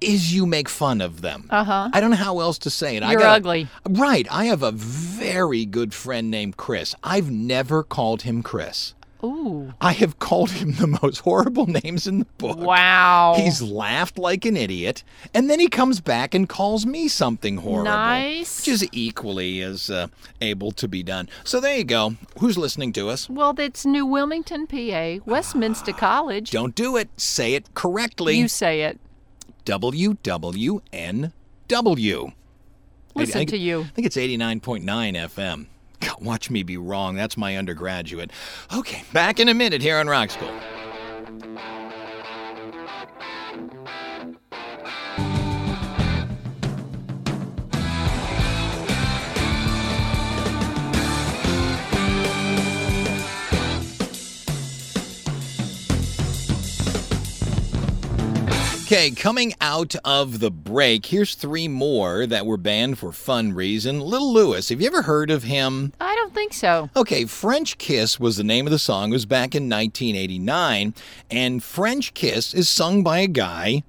[0.00, 1.46] is you make fun of them.
[1.50, 1.88] Uh-huh.
[1.92, 3.02] I don't know how else to say it.
[3.02, 3.68] I You're got a- ugly.
[3.88, 4.26] Right.
[4.30, 6.94] I have a very good friend named Chris.
[7.02, 8.94] I've never called him Chris.
[9.24, 9.72] Ooh.
[9.80, 12.58] I have called him the most horrible names in the book.
[12.58, 13.34] Wow.
[13.36, 15.02] He's laughed like an idiot,
[15.34, 17.84] and then he comes back and calls me something horrible.
[17.84, 18.60] Nice.
[18.60, 20.08] Which is equally as uh,
[20.40, 21.28] able to be done.
[21.44, 22.16] So there you go.
[22.40, 23.28] Who's listening to us?
[23.30, 26.50] Well, that's New Wilmington, PA, Westminster College.
[26.50, 27.08] Don't do it.
[27.16, 28.36] Say it correctly.
[28.36, 28.98] You say it.
[29.64, 30.82] WWNW.
[33.14, 33.80] Listen I think- to you.
[33.80, 34.82] I think it's 89.9
[35.16, 35.66] FM.
[36.00, 37.14] God, watch me be wrong.
[37.14, 38.30] That's my undergraduate.
[38.74, 40.52] Okay, back in a minute here on Rock School.
[58.86, 63.98] Okay, coming out of the break, here's three more that were banned for fun reason.
[64.00, 65.92] Little Lewis, have you ever heard of him?
[66.00, 66.88] I don't think so.
[66.94, 69.10] Okay, French Kiss was the name of the song.
[69.10, 70.94] It was back in 1989.
[71.32, 73.82] And French Kiss is sung by a guy.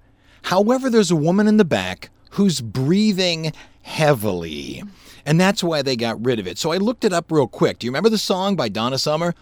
[0.45, 4.81] However, there's a woman in the back who's breathing heavily.
[5.27, 6.57] And that's why they got rid of it.
[6.57, 7.77] So I looked it up real quick.
[7.77, 9.35] Do you remember the song by Donna Summer?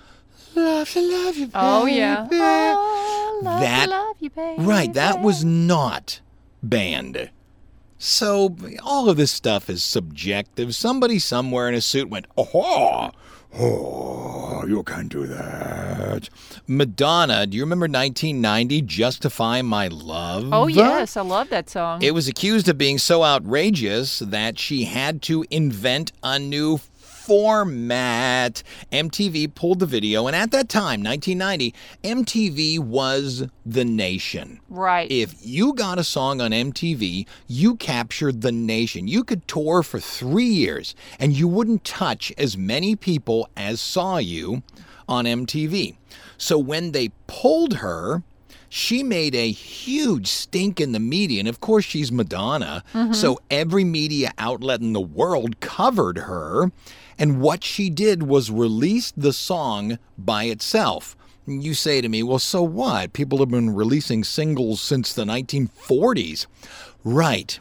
[0.53, 2.23] Love love you, Oh, yeah.
[2.29, 3.24] baby.
[3.41, 4.63] Love That- love you, baby.
[4.63, 6.19] Right, that was not
[6.63, 7.29] banned.
[7.97, 10.75] So all of this stuff is subjective.
[10.75, 13.11] Somebody somewhere in a suit went, oh,
[13.57, 16.29] oh, you can't do that.
[16.67, 20.49] Madonna, do you remember 1990, Justify My Love?
[20.51, 21.15] Oh, yes.
[21.15, 22.01] I love that song.
[22.01, 26.79] It was accused of being so outrageous that she had to invent a new
[27.25, 28.61] format.
[28.91, 31.73] MTV pulled the video, and at that time, 1990,
[32.03, 34.59] MTV was the nation.
[34.69, 35.09] right.
[35.11, 39.07] If you got a song on MTV, you captured the nation.
[39.07, 44.17] You could tour for three years and you wouldn't touch as many people as saw
[44.17, 44.61] you
[45.07, 45.95] on MTV.
[46.37, 48.23] So when they pulled her,
[48.69, 51.39] she made a huge stink in the media.
[51.39, 52.83] And of course, she's Madonna.
[52.93, 53.13] Mm-hmm.
[53.13, 56.71] So every media outlet in the world covered her.
[57.17, 61.15] And what she did was release the song by itself.
[61.47, 63.13] You say to me, well, so what?
[63.13, 66.47] People have been releasing singles since the 1940s.
[67.03, 67.59] Right.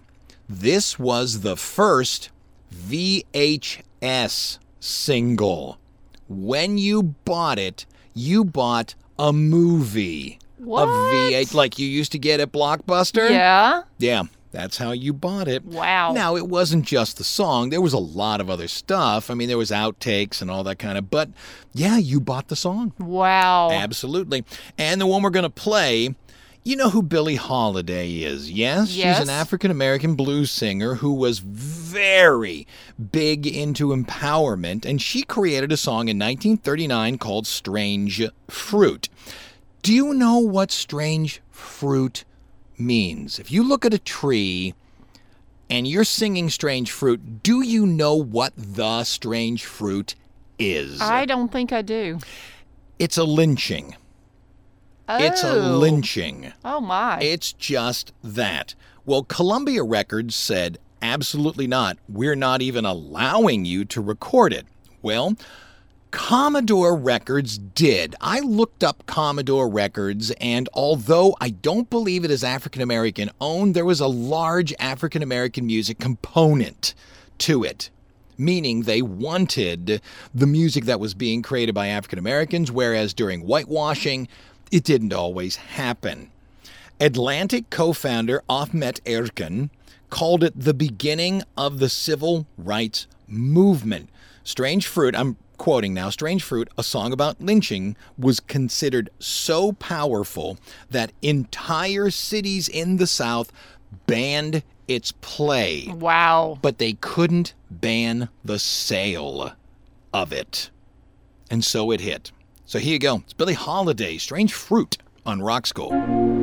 [0.49, 2.31] This was the first
[2.75, 5.79] VHS single.
[6.29, 10.39] When you bought it, you bought a movie.
[10.59, 10.85] What?
[10.85, 13.29] A V8 like you used to get at Blockbuster?
[13.31, 13.83] yeah.
[13.99, 14.23] Yeah,
[14.55, 15.65] that's how you bought it.
[15.65, 16.13] Wow.
[16.13, 17.71] Now, it wasn't just the song.
[17.71, 19.29] There was a lot of other stuff.
[19.29, 21.29] I mean, there was outtakes and all that kind of, but
[21.73, 22.93] yeah, you bought the song.
[22.99, 23.71] Wow.
[23.73, 24.45] Absolutely.
[24.79, 26.15] And the one we're going to play,
[26.63, 28.95] you know who Billie Holiday is, yes?
[28.95, 29.19] Yes.
[29.19, 32.67] She's an African American blues singer who was very
[33.11, 39.09] big into empowerment, and she created a song in 1939 called Strange Fruit.
[39.83, 42.25] Do you know what strange fruit
[42.79, 43.39] means?
[43.39, 44.75] If you look at a tree
[45.71, 50.15] and you're singing strange fruit, do you know what the strange fruit
[50.59, 51.01] is?
[51.01, 52.19] I don't think I do.
[52.99, 53.97] It's a lynching.
[55.09, 55.79] It's a Oh.
[55.79, 56.53] lynching.
[56.65, 57.19] Oh, my.
[57.21, 58.75] It's just that.
[59.05, 61.99] Well, Columbia Records said, absolutely not.
[62.09, 64.67] We're not even allowing you to record it.
[65.03, 65.37] Well,
[66.15, 68.15] Commodore Records did.
[68.21, 73.75] I looked up Commodore Records, and although I don't believe it is African American owned,
[73.75, 76.95] there was a large African American music component
[77.39, 77.91] to it.
[78.39, 80.01] Meaning they wanted
[80.33, 84.29] the music that was being created by African Americans, whereas during whitewashing,
[84.71, 86.31] it didn't always happen.
[87.01, 89.69] Atlantic co founder Ahmet Ertegun
[90.11, 94.09] called it the beginning of the civil rights movement.
[94.45, 100.59] Strange Fruit, I'm quoting now Strange Fruit, a song about lynching, was considered so powerful
[100.91, 103.53] that entire cities in the South
[104.07, 106.59] banned its play, wow.
[106.61, 109.53] but they couldn't ban the sale
[110.13, 110.71] of it.
[111.51, 112.33] And so it hit.
[112.67, 113.17] So here you go.
[113.19, 116.34] It's Billie Holiday, Strange Fruit on Rock School.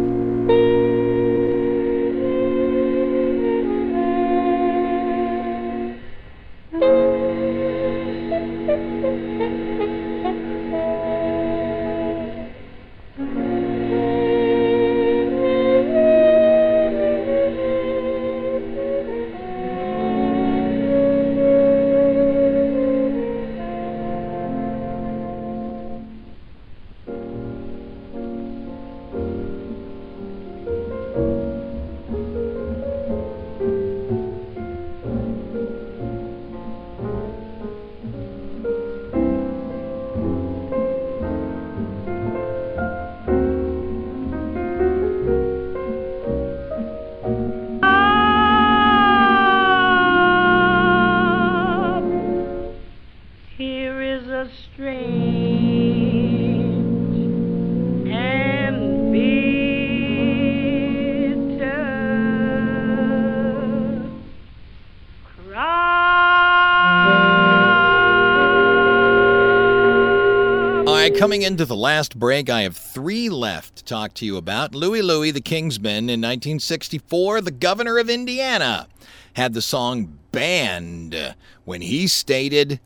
[71.31, 74.75] Coming into the last break, I have three left to talk to you about.
[74.75, 78.89] Louie Louie, the Kingsmen, in 1964, the governor of Indiana,
[79.37, 82.81] had the song banned when he stated,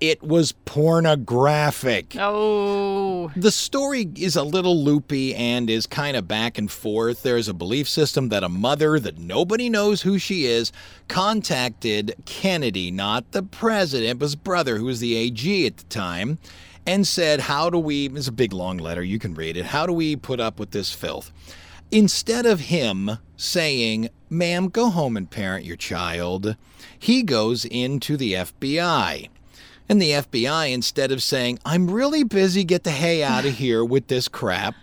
[0.00, 2.16] It was pornographic.
[2.18, 7.22] Oh, The story is a little loopy and is kind of back and forth.
[7.22, 10.72] There's a belief system that a mother that nobody knows who she is
[11.08, 16.38] contacted Kennedy, not the president, but his brother, who was the AG at the time,
[16.86, 19.86] and said, How do we, it's a big long letter, you can read it, how
[19.86, 21.32] do we put up with this filth?
[21.90, 26.56] Instead of him saying, Ma'am, go home and parent your child,
[26.98, 29.28] he goes into the FBI.
[29.88, 33.84] And the FBI, instead of saying, I'm really busy, get the hay out of here
[33.84, 34.74] with this crap,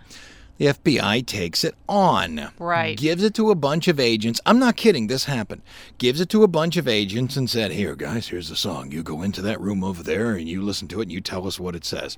[0.58, 2.50] the FBI takes it on.
[2.58, 2.96] Right.
[2.96, 4.40] Gives it to a bunch of agents.
[4.46, 5.62] I'm not kidding, this happened.
[5.98, 8.92] Gives it to a bunch of agents and said, Here, guys, here's the song.
[8.92, 11.46] You go into that room over there and you listen to it and you tell
[11.46, 12.16] us what it says.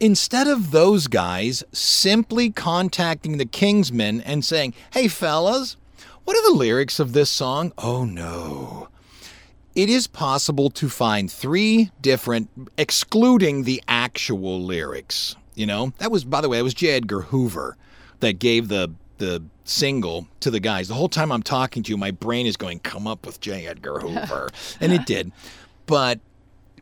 [0.00, 5.76] Instead of those guys simply contacting the Kingsmen and saying, Hey, fellas,
[6.24, 7.72] what are the lyrics of this song?
[7.78, 8.88] Oh, no.
[9.74, 15.36] It is possible to find three different, excluding the actual lyrics.
[15.54, 16.90] You know, that was, by the way, it was J.
[16.90, 17.76] Edgar Hoover
[18.20, 20.88] that gave the the single to the guys.
[20.88, 23.66] The whole time I'm talking to you, my brain is going, "Come up with J.
[23.66, 25.32] Edgar Hoover," and it did.
[25.86, 26.20] But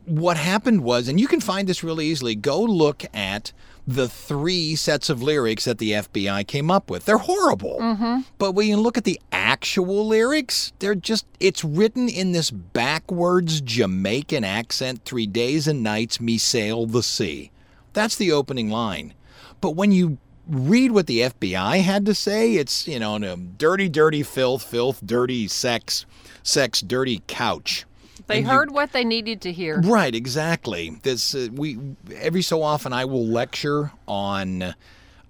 [0.05, 2.35] what happened was, and you can find this really easily.
[2.35, 3.51] Go look at
[3.85, 7.05] the three sets of lyrics that the FBI came up with.
[7.05, 7.79] They're horrible.
[7.79, 8.21] Mm-hmm.
[8.37, 13.61] But when you look at the actual lyrics, they're just, it's written in this backwards
[13.61, 17.49] Jamaican accent three days and nights me sail the sea.
[17.93, 19.13] That's the opening line.
[19.61, 20.17] But when you
[20.47, 24.99] read what the FBI had to say, it's, you know, no, dirty, dirty filth, filth,
[25.05, 26.05] dirty sex,
[26.43, 27.85] sex, dirty couch.
[28.27, 29.81] they And you- heard what they needed to hear.
[29.81, 30.97] Right, exactly.
[31.03, 31.77] This uh, we
[32.15, 34.73] every so often I will lecture on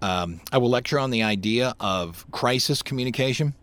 [0.02, 3.54] um, I will lecture on the idea of crisis communication.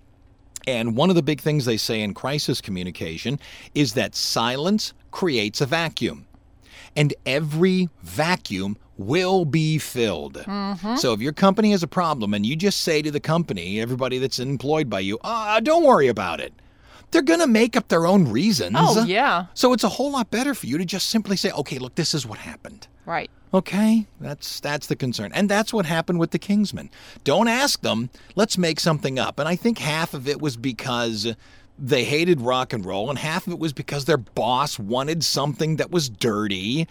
[0.66, 3.38] And one of the big things they say in crisis communication
[3.74, 6.26] is that silence creates a vacuum.
[6.96, 10.42] And every vacuum will be filled.
[10.96, 14.18] So if your company has a problem and you just say to the company, everybody
[14.18, 16.52] that's employed by you, uh, don't worry about it.
[17.10, 18.76] They're going to make up their own reasons.
[18.78, 19.46] Oh, yeah.
[19.54, 22.14] So it's a whole lot better for you to just simply say, okay, look, this
[22.14, 22.88] is what happened.
[23.04, 23.30] Right.
[23.54, 26.90] Okay, that's that's the concern, and that's what happened with the Kingsmen.
[27.22, 28.10] Don't ask them.
[28.34, 29.38] Let's make something up.
[29.38, 31.34] And I think half of it was because
[31.78, 35.76] they hated rock and roll, and half of it was because their boss wanted something
[35.76, 36.88] that was dirty,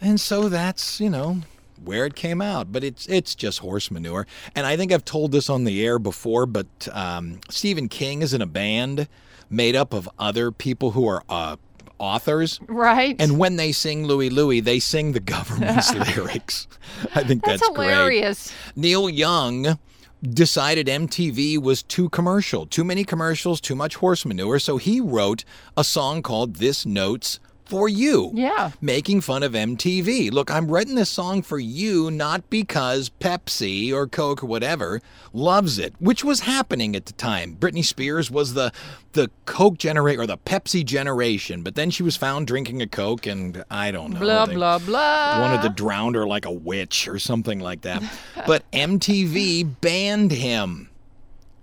[0.00, 1.40] and so that's you know
[1.82, 2.72] where it came out.
[2.72, 4.26] But it's it's just horse manure.
[4.54, 8.34] And I think I've told this on the air before, but um, Stephen King is
[8.34, 9.08] in a band
[9.48, 11.56] made up of other people who are uh,
[11.98, 12.60] authors.
[12.66, 13.16] Right.
[13.18, 16.66] And when they sing Louie Louie, they sing the government's lyrics.
[17.14, 17.90] I think that's, that's great.
[17.90, 18.52] hilarious.
[18.74, 19.78] Neil Young
[20.22, 25.44] decided MTV was too commercial, too many commercials, too much horse manure, so he wrote
[25.76, 28.30] a song called This Note's for You.
[28.34, 28.70] Yeah.
[28.80, 30.30] Making fun of MTV.
[30.32, 35.02] Look, I'm writing this song for you not because Pepsi or Coke or whatever
[35.32, 37.56] loves it, which was happening at the time.
[37.56, 38.72] Britney Spears was the
[39.12, 43.26] the Coke generation or the Pepsi generation, but then she was found drinking a Coke
[43.26, 44.20] and I don't know.
[44.20, 45.40] Blah blah blah.
[45.40, 48.02] wanted to drown her like a witch or something like that.
[48.46, 50.90] But MTV banned him.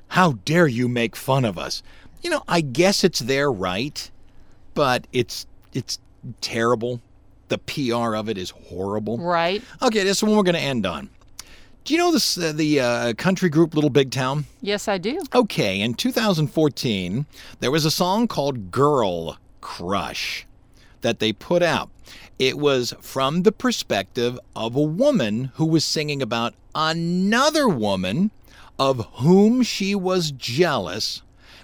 [0.10, 1.82] How dare you make fun of us?
[2.22, 4.12] You know, I guess it's their right,
[4.74, 6.00] but it's it's
[6.42, 7.02] terrible.
[7.50, 9.18] The PR of it is horrible.
[9.18, 9.62] Right.
[9.82, 11.10] Okay, this is one we're going to end on.
[11.84, 14.46] Do you know this uh, the uh, country group Little Big Town?
[14.62, 15.20] Yes, I do.
[15.36, 17.26] Okay, in 2014,
[17.60, 20.48] there was a song called Girl Crush
[21.02, 21.90] that they put out.
[22.40, 28.32] It was from the perspective of a woman who was singing about another woman
[28.80, 31.22] of whom she was jealous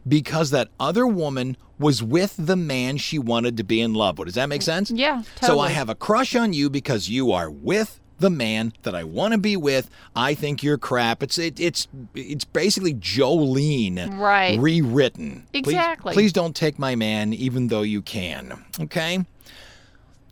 [0.10, 4.26] because that other woman was with the man she wanted to be in love with.
[4.28, 4.92] Does that make sense?
[4.92, 5.48] Yeah, Totally.
[5.48, 9.06] So I have a crush on you because you are with the man that I
[9.06, 9.90] want to be with.
[10.14, 11.24] I think you're crap.
[11.24, 14.60] It's it, it's it's basically Jolene Right.
[14.60, 15.46] rewritten.
[15.54, 16.14] Please- Exactly.
[16.14, 18.62] Please don't take my man, even though you can.
[18.82, 19.26] Okay.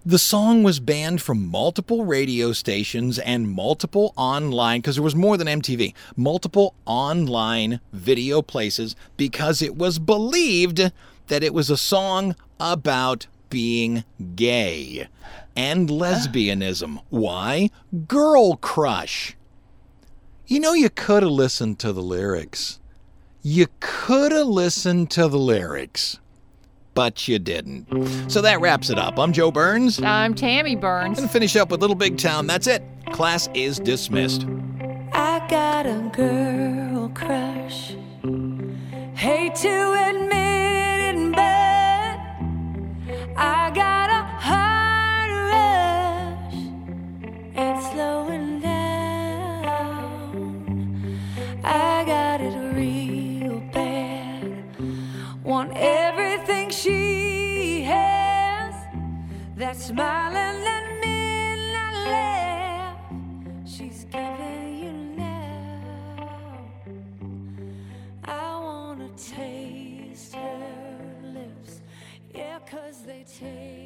[0.07, 5.35] The song was banned from multiple radio stations and multiple online, because there was more
[5.35, 10.93] than MTV, multiple online video places because it was believed
[11.27, 15.09] that it was a song about being gay
[15.57, 15.93] and ah.
[15.95, 17.01] lesbianism.
[17.09, 17.69] Why?
[18.07, 19.35] Girl crush.
[20.45, 22.79] You know, you could have listened to the lyrics.
[23.41, 26.21] You could have listened to the lyrics,
[26.97, 27.85] but you didn't.
[28.27, 29.19] So that wraps it up.
[29.19, 30.01] I'm Joe Burns.
[30.01, 31.19] I'm Tammy Burns.
[31.19, 32.47] And finish up with Little Big Town.
[32.47, 32.81] That's it.
[33.11, 34.47] Class is dismissed.
[35.13, 37.95] I got a girl crush.
[39.13, 42.19] Hate to admit it, but
[43.37, 46.55] I got a heart rush.
[47.55, 48.73] It's slowing down.
[51.63, 51.96] I
[55.57, 58.75] want everything she has.
[59.55, 62.99] That smile and that midnight laugh.
[63.65, 66.69] She's giving you love.
[68.25, 71.81] I wanna taste her lips.
[72.35, 73.76] Yeah, cause they taste.